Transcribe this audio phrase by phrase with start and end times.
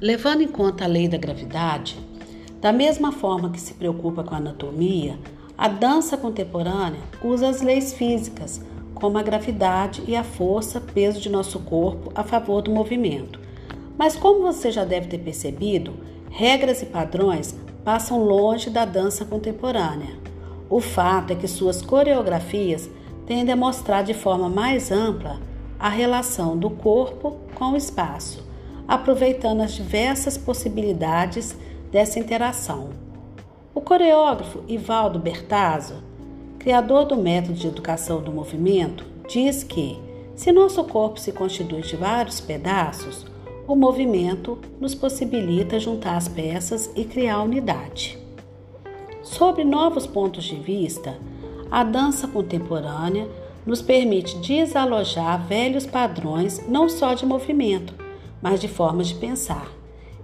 [0.00, 1.98] Levando em conta a lei da gravidade,
[2.60, 5.18] da mesma forma que se preocupa com a anatomia,
[5.56, 8.62] a dança contemporânea usa as leis físicas,
[8.94, 13.40] como a gravidade e a força, peso de nosso corpo a favor do movimento.
[13.98, 15.94] Mas como você já deve ter percebido,
[16.30, 20.14] regras e padrões passam longe da dança contemporânea.
[20.70, 22.88] O fato é que suas coreografias
[23.26, 25.40] tendem a mostrar de forma mais ampla
[25.76, 28.47] a relação do corpo com o espaço,
[28.88, 31.54] aproveitando as diversas possibilidades
[31.92, 32.88] dessa interação.
[33.74, 36.02] O coreógrafo Ivaldo Bertazzo,
[36.58, 40.00] criador do método de educação do movimento, diz que,
[40.34, 43.26] se nosso corpo se constitui de vários pedaços,
[43.66, 48.18] o movimento nos possibilita juntar as peças e criar unidade.
[49.22, 51.18] Sobre novos pontos de vista,
[51.70, 53.28] a dança contemporânea
[53.66, 57.94] nos permite desalojar velhos padrões não só de movimento,
[58.42, 59.68] mas de formas de pensar.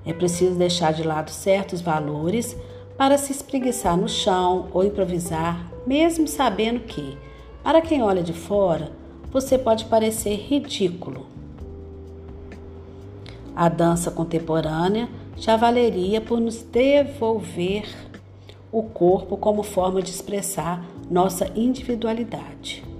[0.06, 2.56] É preciso deixar de lado certos valores
[2.96, 7.16] para se espreguiçar no chão ou improvisar, mesmo sabendo que,
[7.62, 8.92] para quem olha de fora,
[9.32, 11.26] você pode parecer ridículo.
[13.56, 17.84] A dança contemporânea já valeria por nos devolver
[18.70, 22.93] o corpo como forma de expressar nossa individualidade.